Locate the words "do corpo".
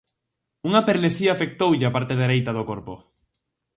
2.57-2.93